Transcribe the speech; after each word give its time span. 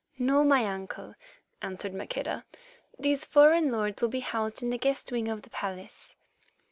"No, 0.17 0.43
my 0.43 0.65
uncle," 0.65 1.13
answered 1.61 1.93
Maqueda; 1.93 2.43
"these 2.97 3.23
foreign 3.23 3.71
lords 3.71 4.01
will 4.01 4.09
be 4.09 4.21
housed 4.21 4.63
in 4.63 4.71
the 4.71 4.79
guest 4.79 5.11
wing 5.11 5.27
of 5.27 5.43
the 5.43 5.51
palace." 5.51 6.15